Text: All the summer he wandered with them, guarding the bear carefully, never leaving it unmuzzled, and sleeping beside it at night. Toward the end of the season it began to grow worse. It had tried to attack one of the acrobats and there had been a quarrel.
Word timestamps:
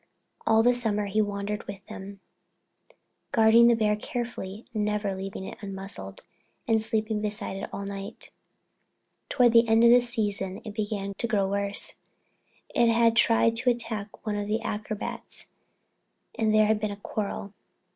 All 0.47 0.63
the 0.63 0.73
summer 0.73 1.05
he 1.05 1.21
wandered 1.21 1.67
with 1.67 1.85
them, 1.85 2.21
guarding 3.31 3.67
the 3.67 3.75
bear 3.75 3.95
carefully, 3.95 4.65
never 4.73 5.13
leaving 5.13 5.45
it 5.45 5.59
unmuzzled, 5.61 6.21
and 6.67 6.81
sleeping 6.81 7.21
beside 7.21 7.57
it 7.57 7.69
at 7.71 7.85
night. 7.85 8.31
Toward 9.29 9.53
the 9.53 9.67
end 9.67 9.83
of 9.83 9.91
the 9.91 10.01
season 10.01 10.59
it 10.65 10.73
began 10.73 11.13
to 11.19 11.27
grow 11.27 11.47
worse. 11.47 11.93
It 12.73 12.89
had 12.89 13.15
tried 13.15 13.55
to 13.57 13.69
attack 13.69 14.25
one 14.25 14.35
of 14.37 14.47
the 14.47 14.63
acrobats 14.63 15.51
and 16.33 16.51
there 16.51 16.65
had 16.65 16.79
been 16.79 16.89
a 16.89 16.97
quarrel. 16.97 17.53